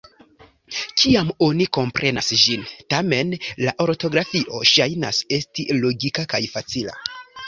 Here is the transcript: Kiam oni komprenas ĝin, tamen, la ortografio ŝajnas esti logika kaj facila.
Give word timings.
Kiam 1.01 1.27
oni 1.47 1.65
komprenas 1.77 2.31
ĝin, 2.43 2.63
tamen, 2.93 3.33
la 3.65 3.73
ortografio 3.85 4.63
ŝajnas 4.71 5.21
esti 5.39 5.67
logika 5.85 6.25
kaj 6.33 6.41
facila. 6.55 6.97